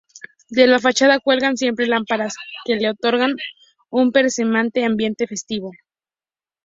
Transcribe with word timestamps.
De 0.49 0.65
la 0.65 0.79
fachada 0.79 1.19
cuelgan 1.19 1.57
siempre 1.57 1.85
lámparas 1.85 2.33
que 2.65 2.75
le 2.75 2.89
otorgan 2.89 3.35
un 3.91 4.11
permanente 4.11 4.83
ambiente 4.83 5.27
festivo. 5.27 5.69